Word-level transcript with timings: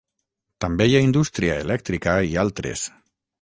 També 0.63 0.87
hi 0.91 0.95
ha 0.99 1.03
indústria 1.07 1.59
elèctrica 1.67 2.17
i 2.31 2.35
altres. 2.47 2.89